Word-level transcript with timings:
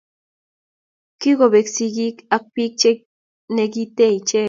Kikobet 1.19 1.67
sigik 1.75 2.17
ak 2.35 2.43
bik 2.53 2.73
che 2.81 2.91
negite 3.55 4.05
ichek 4.17 4.39